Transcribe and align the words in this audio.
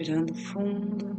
Respirando 0.00 0.34
fundo. 0.34 1.14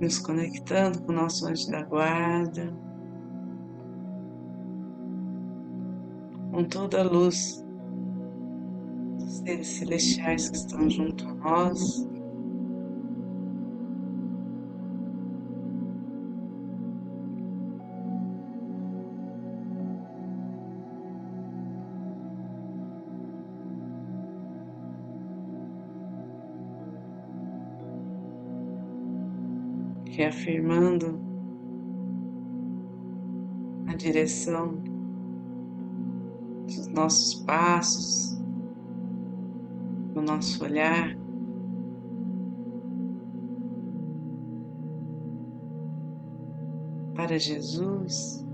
Nos 0.00 0.18
conectando 0.18 1.02
com 1.02 1.12
o 1.12 1.14
nosso 1.14 1.46
anjo 1.46 1.70
da 1.70 1.84
guarda, 1.84 2.74
com 6.50 6.64
toda 6.64 7.00
a 7.00 7.04
luz 7.04 7.69
seres 9.40 9.66
celestiais 9.68 10.50
que 10.50 10.56
estão 10.56 10.88
junto 10.88 11.26
a 11.26 11.34
nós. 11.34 12.08
Reafirmando 30.10 31.18
a 33.86 33.94
direção 33.94 34.74
dos 36.66 36.86
nossos 36.88 37.34
passos, 37.46 38.39
no 40.20 40.34
nosso 40.34 40.62
olhar. 40.64 41.16
Para 47.14 47.38
Jesus. 47.38 48.49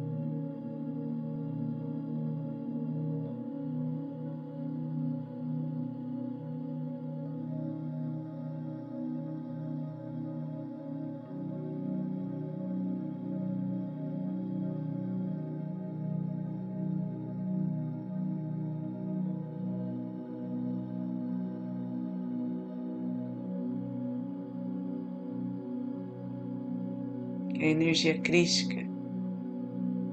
Que 27.57 27.65
a 27.65 27.69
energia 27.69 28.21
crística 28.21 28.87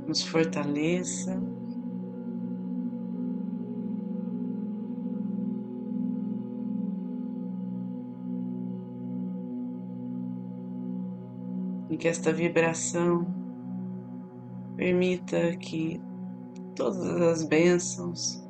nos 0.07 0.23
fortaleça. 0.23 1.41
E 11.89 11.97
que 11.97 12.07
esta 12.07 12.31
vibração 12.31 13.27
permita 14.77 15.55
que 15.57 16.01
todas 16.75 17.21
as 17.21 17.43
bênçãos 17.43 18.43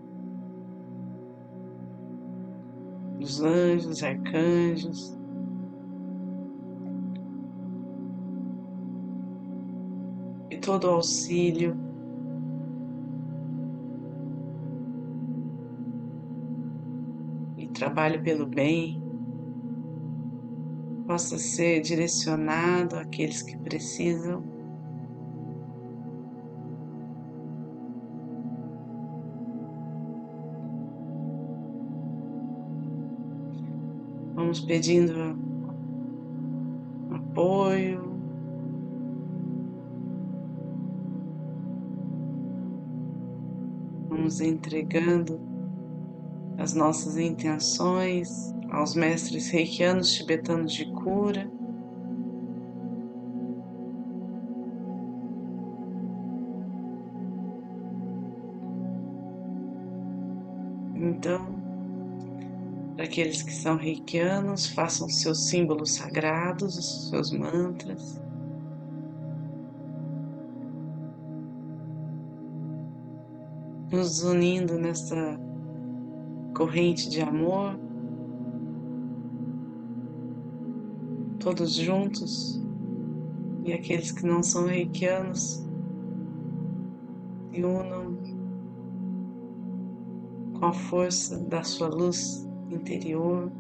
dos 3.20 3.42
anjos, 3.42 4.04
arcanjos, 4.04 5.18
todo 10.60 10.90
auxílio. 10.90 11.76
E 17.58 17.68
trabalho 17.68 18.22
pelo 18.24 18.46
bem 18.46 19.02
possa 21.06 21.38
ser 21.38 21.82
direcionado 21.82 22.96
àqueles 22.96 23.42
que 23.42 23.58
precisam. 23.58 24.42
Vamos 34.34 34.60
pedindo 34.62 35.38
apoio, 37.12 37.93
entregando 44.42 45.40
as 46.58 46.74
nossas 46.74 47.18
intenções 47.18 48.54
aos 48.72 48.96
mestres 48.96 49.50
reikianos 49.50 50.14
tibetanos 50.14 50.74
de 50.74 50.86
cura. 50.94 51.50
Então, 60.96 61.62
para 62.96 63.06
aqueles 63.06 63.42
que 63.42 63.52
são 63.54 63.76
reikianos, 63.76 64.68
façam 64.68 65.10
seus 65.10 65.48
símbolos 65.50 65.96
sagrados, 65.96 66.78
os 66.78 67.10
seus 67.10 67.32
mantras. 67.32 68.22
Nos 73.94 74.24
unindo 74.24 74.80
nessa 74.80 75.40
corrente 76.56 77.08
de 77.08 77.22
amor, 77.22 77.80
todos 81.40 81.76
juntos, 81.76 82.60
e 83.64 83.72
aqueles 83.72 84.12
que 84.12 84.26
não 84.26 84.42
são 84.42 84.66
reikianos 84.66 85.64
se 87.52 87.64
unam 87.64 88.18
com 90.60 90.66
a 90.66 90.74
força 90.74 91.38
da 91.42 91.62
sua 91.62 91.88
luz 91.88 92.50
interior, 92.72 93.52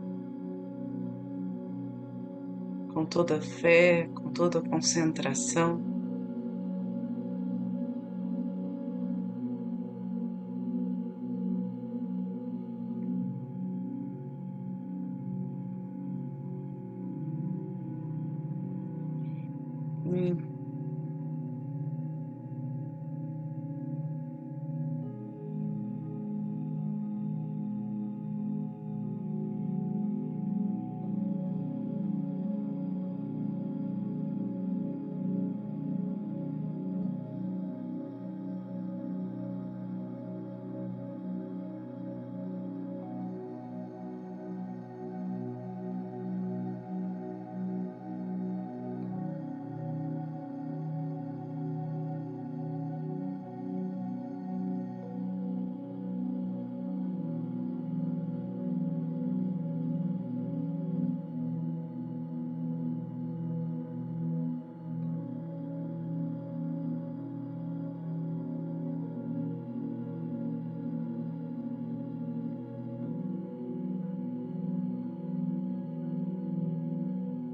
com 2.91 3.05
toda 3.05 3.37
a 3.37 3.41
fé, 3.41 4.09
com 4.15 4.29
toda 4.31 4.57
a 4.57 4.67
concentração. 4.67 5.92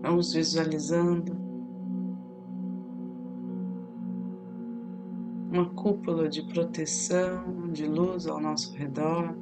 Vamos 0.10 0.34
visualizando 0.34 1.38
uma 5.52 5.70
cúpula 5.70 6.28
de 6.28 6.42
proteção, 6.42 7.72
de 7.72 7.86
luz 7.86 8.26
ao 8.26 8.42
nosso 8.42 8.76
redor. 8.76 9.38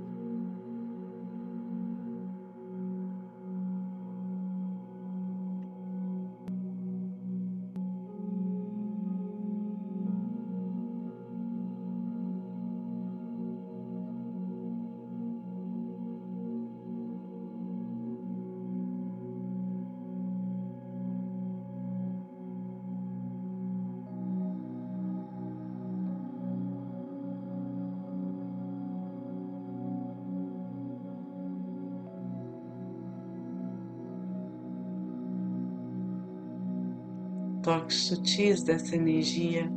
Toques 37.68 38.08
sutis 38.08 38.64
dessa 38.64 38.96
energia 38.96 39.70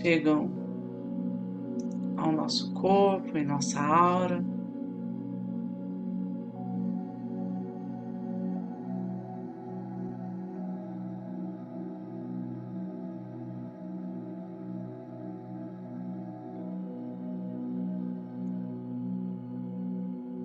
chegam 0.00 0.50
ao 2.16 2.32
nosso 2.32 2.72
corpo 2.72 3.36
e 3.36 3.44
nossa 3.44 3.78
aura. 3.78 4.42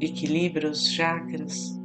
Equilibra 0.01 0.69
os 0.69 0.85
chakras. 0.89 1.80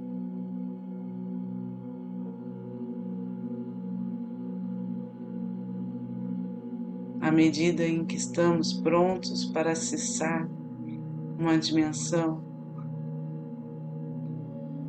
Medida 7.37 7.87
em 7.87 8.03
que 8.03 8.17
estamos 8.17 8.73
prontos 8.73 9.45
para 9.45 9.73
acessar 9.73 10.49
uma 11.39 11.59
dimensão 11.59 12.43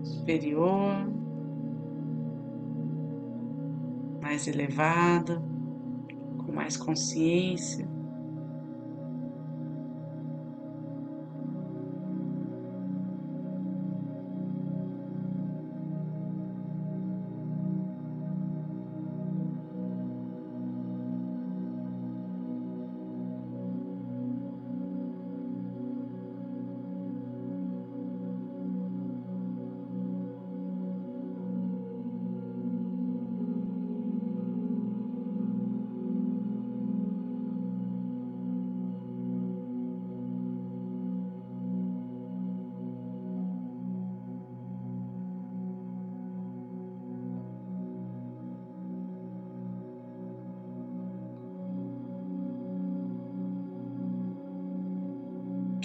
superior, 0.02 1.12
mais 4.22 4.48
elevada, 4.48 5.44
com 6.38 6.54
mais 6.54 6.78
consciência. 6.78 7.87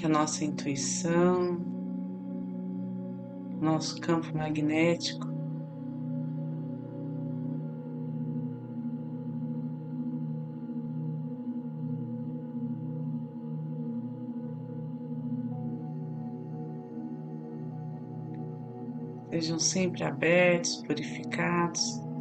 Que 0.03 0.07
a 0.07 0.09
nossa 0.09 0.45
intuição, 0.45 1.61
nosso 3.61 4.01
campo 4.01 4.37
magnético 4.37 5.29
sejam 19.31 19.61
sempre 19.61 20.03
abertos, 20.03 20.83
purificados. 20.85 22.12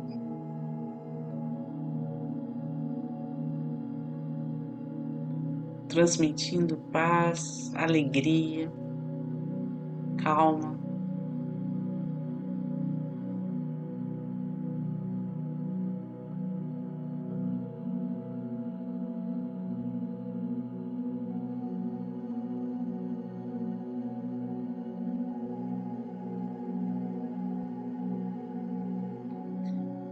Transmitindo 5.91 6.77
paz, 6.89 7.69
alegria, 7.75 8.71
calma. 10.23 10.79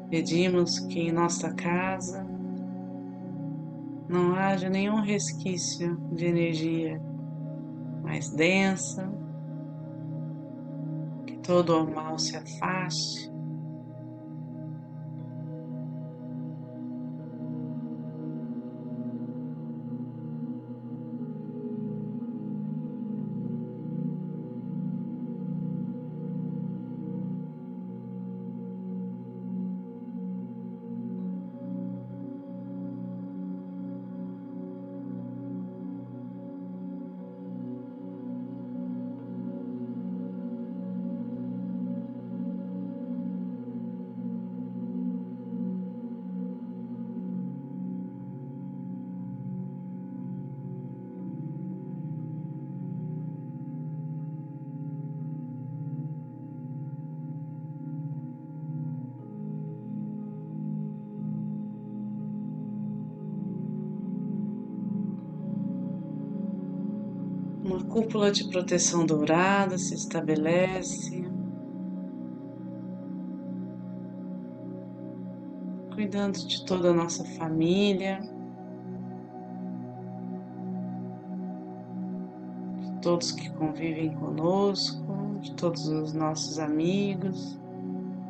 Pedimos 0.10 0.80
que 0.80 1.00
em 1.00 1.12
nossa 1.14 1.54
casa 1.54 2.29
não 4.10 4.34
haja 4.34 4.70
nenhum 4.70 5.02
resquício 5.02 5.96
de 6.12 6.26
energia 6.26 7.00
mais 8.02 8.32
densa, 8.32 9.08
que 11.28 11.38
todo 11.38 11.84
o 11.84 11.94
mal 11.94 12.18
se 12.18 12.36
afaste. 12.36 13.29
Uma 67.80 67.88
cúpula 67.88 68.30
de 68.30 68.44
proteção 68.50 69.06
dourada 69.06 69.78
se 69.78 69.96
estabelece, 69.96 71.24
cuidando 75.94 76.46
de 76.46 76.66
toda 76.66 76.90
a 76.90 76.94
nossa 76.94 77.24
família, 77.24 78.20
de 82.82 83.02
todos 83.02 83.32
que 83.32 83.50
convivem 83.52 84.14
conosco, 84.16 85.38
de 85.40 85.56
todos 85.56 85.88
os 85.88 86.12
nossos 86.12 86.60
amigos, 86.60 87.58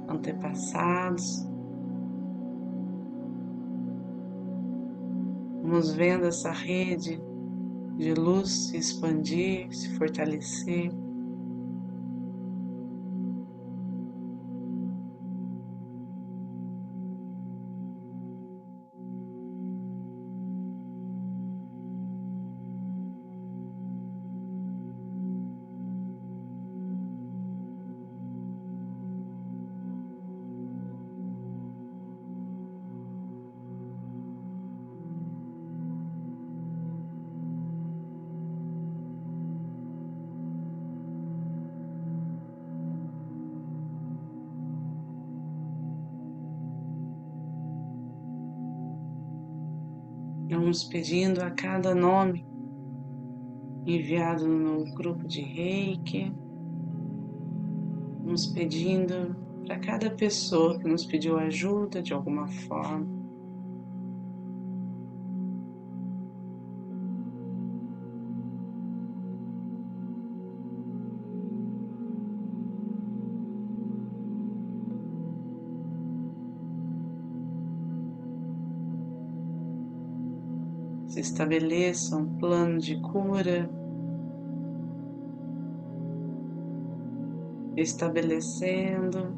antepassados. 0.07 1.43
Vamos 5.63 5.91
vendo 5.91 6.27
essa 6.27 6.51
rede 6.51 7.19
de 7.99 8.15
luz 8.15 8.69
se 8.69 8.77
expandir, 8.77 9.73
se 9.75 9.89
fortalecer. 9.89 10.89
Vamos 50.49 50.83
pedindo 50.83 51.43
a 51.43 51.51
cada 51.51 51.93
nome 51.93 52.43
enviado 53.85 54.47
no 54.47 54.83
grupo 54.95 55.27
de 55.27 55.41
reiki, 55.41 56.33
vamos 58.23 58.47
pedindo 58.47 59.35
para 59.65 59.79
cada 59.79 60.09
pessoa 60.09 60.79
que 60.79 60.87
nos 60.87 61.05
pediu 61.05 61.37
ajuda 61.37 62.01
de 62.01 62.13
alguma 62.13 62.47
forma. 62.47 63.18
Se 81.09 81.19
estabeleça 81.19 82.15
um 82.15 82.37
plano 82.37 82.77
de 82.77 83.01
cura 83.01 83.67
estabelecendo 87.75 89.33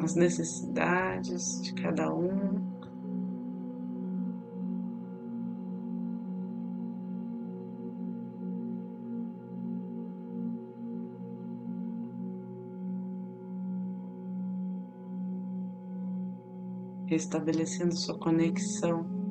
as 0.00 0.14
necessidades 0.14 1.60
de 1.60 1.74
cada 1.74 2.14
um. 2.14 2.61
Estabelecendo 17.14 17.94
sua 17.96 18.18
conexão 18.18 19.22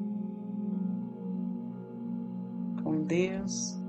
Deus. 3.12 3.81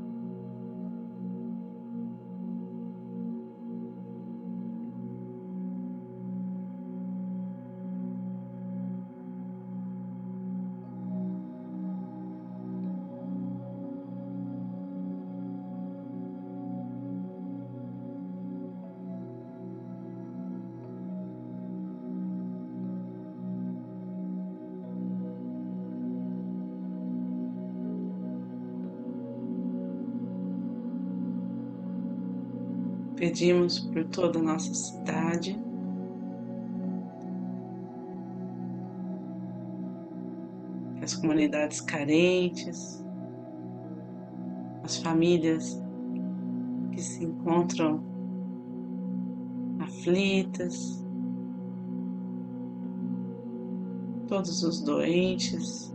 Pedimos 33.32 33.78
por 33.78 34.04
toda 34.08 34.40
a 34.40 34.42
nossa 34.42 34.74
cidade. 34.74 35.58
As 41.00 41.14
comunidades 41.14 41.80
carentes, 41.80 43.02
as 44.82 44.98
famílias 44.98 45.82
que 46.90 47.00
se 47.00 47.24
encontram 47.24 48.04
aflitas, 49.80 51.02
todos 54.28 54.62
os 54.62 54.82
doentes 54.82 55.90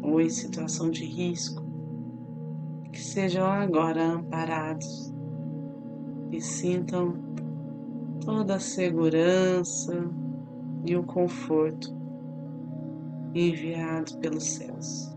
ou 0.00 0.20
em 0.20 0.28
situação 0.28 0.92
de 0.92 1.04
risco 1.04 1.63
sejam 3.04 3.46
agora 3.46 4.02
amparados 4.02 5.12
e 6.32 6.40
sintam 6.40 7.14
toda 8.24 8.56
a 8.56 8.60
segurança 8.60 9.92
e 10.84 10.96
o 10.96 11.02
conforto 11.04 11.94
enviado 13.34 14.16
pelos 14.18 14.44
céus. 14.44 15.14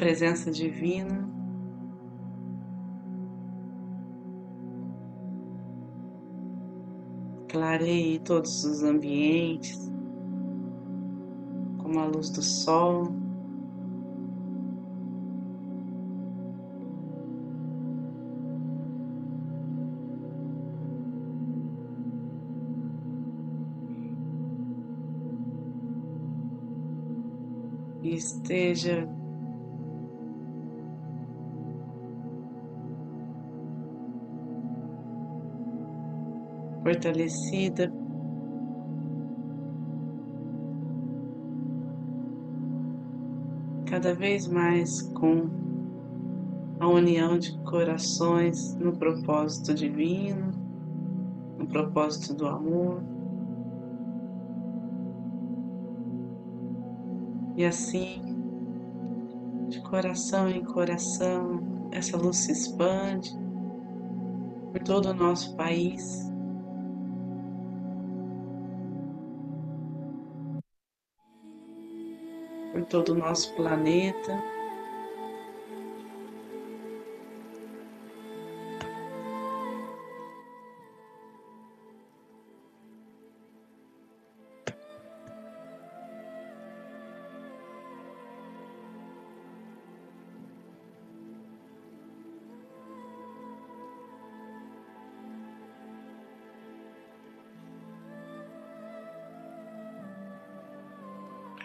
Presença 0.00 0.50
divina 0.50 1.28
clareie 7.50 8.18
todos 8.20 8.64
os 8.64 8.82
ambientes, 8.82 9.92
como 11.82 12.00
a 12.00 12.06
luz 12.06 12.30
do 12.30 12.40
sol. 12.40 13.12
Esteja 28.02 29.19
fortalecida 36.90 37.92
cada 43.86 44.12
vez 44.12 44.48
mais 44.48 45.02
com 45.12 45.48
a 46.80 46.88
união 46.88 47.38
de 47.38 47.56
corações 47.62 48.74
no 48.74 48.92
propósito 48.96 49.72
divino, 49.72 50.50
no 51.58 51.66
propósito 51.68 52.34
do 52.34 52.46
amor. 52.48 53.00
E 57.56 57.64
assim, 57.64 58.20
de 59.68 59.80
coração 59.82 60.48
em 60.48 60.64
coração, 60.64 61.60
essa 61.92 62.16
luz 62.16 62.38
se 62.38 62.52
expande 62.52 63.30
por 64.72 64.82
todo 64.82 65.10
o 65.10 65.14
nosso 65.14 65.54
país. 65.56 66.29
Todo 72.90 73.12
o 73.12 73.14
nosso 73.14 73.54
planeta. 73.54 74.42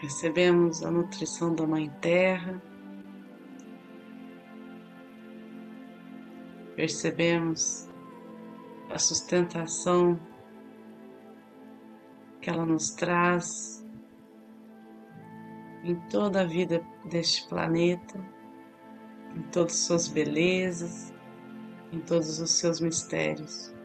Recebemos 0.00 0.82
a 0.84 0.90
nutrição 0.90 1.54
da 1.54 1.66
Mãe 1.66 1.90
Terra, 2.02 2.62
percebemos 6.76 7.88
a 8.90 8.98
sustentação 8.98 10.20
que 12.42 12.50
ela 12.50 12.66
nos 12.66 12.90
traz 12.90 13.84
em 15.82 15.94
toda 16.10 16.42
a 16.42 16.44
vida 16.44 16.84
deste 17.06 17.48
planeta, 17.48 18.18
em 19.34 19.42
todas 19.50 19.72
as 19.72 19.80
suas 19.80 20.08
belezas, 20.08 21.12
em 21.90 22.00
todos 22.00 22.38
os 22.38 22.50
seus 22.50 22.80
mistérios. 22.80 23.75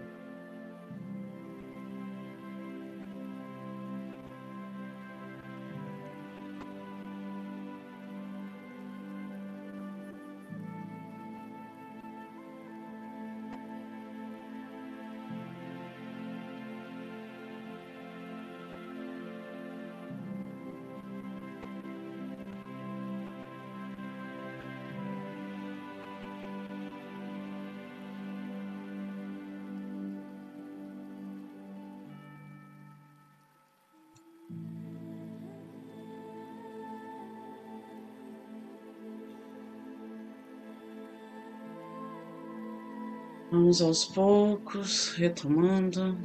Vamos 43.51 43.81
aos 43.81 44.05
poucos, 44.05 45.13
retomando 45.17 46.17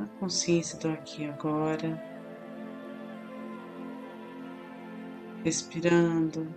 a 0.00 0.04
consciência 0.18 0.76
do 0.80 0.88
aqui 0.88 1.22
e 1.22 1.28
agora, 1.28 2.02
respirando 5.44 6.52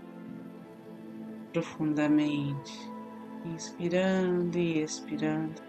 profundamente, 1.54 2.74
inspirando 3.46 4.58
e 4.58 4.82
expirando, 4.82 5.62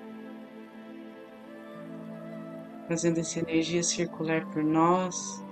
fazendo 2.88 3.20
essa 3.20 3.40
energia 3.40 3.82
circular 3.82 4.46
por 4.52 4.64
nós, 4.64 5.44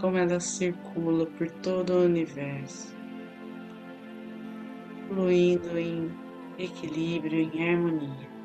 como 0.00 0.16
ela 0.16 0.40
circula 0.40 1.26
por 1.26 1.48
todo 1.62 1.90
o 1.90 2.04
universo, 2.06 2.92
fluindo 5.06 5.78
em 5.78 6.25
equilíbrio, 6.58 7.40
em 7.40 7.70
harmonia. 7.70 8.36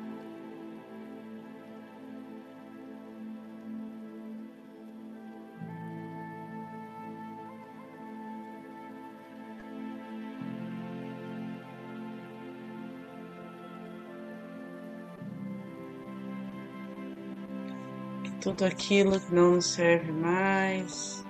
tudo 18.42 18.64
aquilo 18.64 19.20
que 19.20 19.32
não 19.32 19.52
nos 19.52 19.66
serve 19.66 20.10
mais, 20.10 21.24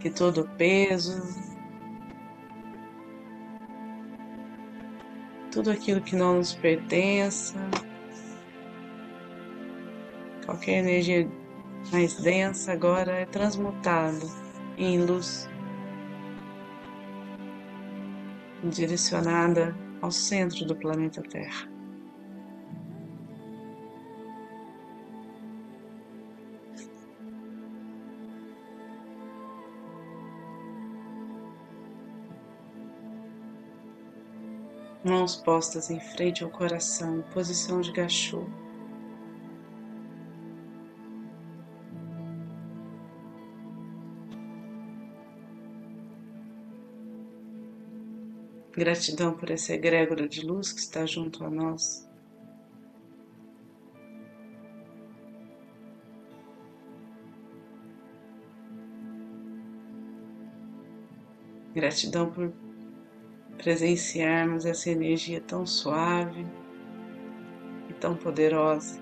que 0.00 0.08
todo 0.08 0.48
peso, 0.56 1.51
tudo 5.62 5.70
aquilo 5.70 6.00
que 6.00 6.16
não 6.16 6.38
nos 6.38 6.54
pertença, 6.54 7.54
qualquer 10.44 10.78
energia 10.78 11.30
mais 11.92 12.20
densa 12.20 12.72
agora 12.72 13.12
é 13.12 13.26
transmutada 13.26 14.26
em 14.76 15.04
luz 15.04 15.48
direcionada 18.64 19.72
ao 20.00 20.10
centro 20.10 20.66
do 20.66 20.74
planeta 20.74 21.22
Terra. 21.22 21.71
Mãos 35.04 35.34
postas 35.34 35.90
em 35.90 35.98
frente 35.98 36.44
ao 36.44 36.50
coração, 36.50 37.22
posição 37.32 37.80
de 37.80 37.92
gachô. 37.92 38.44
Gratidão 48.72 49.34
por 49.34 49.50
essa 49.50 49.74
egrégora 49.74 50.28
de 50.28 50.40
luz 50.40 50.72
que 50.72 50.80
está 50.80 51.04
junto 51.04 51.44
a 51.44 51.50
nós. 51.50 52.08
Gratidão 61.74 62.30
por 62.30 62.52
presenciarmos 63.62 64.66
essa 64.66 64.90
energia 64.90 65.40
tão 65.40 65.64
suave 65.64 66.44
e 67.88 67.92
tão 67.94 68.16
poderosa. 68.16 69.00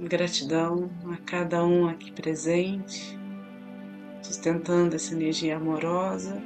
Gratidão 0.00 0.90
a 1.12 1.16
cada 1.18 1.64
um 1.64 1.88
aqui 1.88 2.10
presente, 2.10 3.16
sustentando 4.20 4.96
essa 4.96 5.14
energia 5.14 5.56
amorosa 5.56 6.42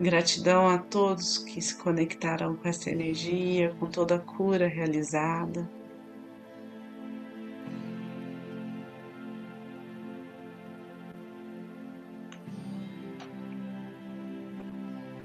Gratidão 0.00 0.68
a 0.68 0.78
todos 0.78 1.38
que 1.38 1.60
se 1.60 1.74
conectaram 1.74 2.54
com 2.54 2.68
essa 2.68 2.88
energia, 2.88 3.74
com 3.80 3.86
toda 3.86 4.14
a 4.14 4.18
cura 4.20 4.68
realizada. 4.68 5.68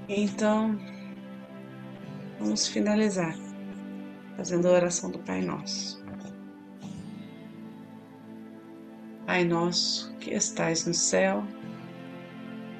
Então, 0.08 0.78
vamos 2.38 2.66
finalizar 2.66 3.34
fazendo 4.36 4.68
a 4.68 4.72
oração 4.72 5.10
do 5.10 5.18
Pai 5.20 5.40
Nosso. 5.40 6.04
Pai 9.24 9.44
Nosso 9.44 10.12
que 10.16 10.34
estais 10.34 10.84
no 10.84 10.94
céu, 10.94 11.44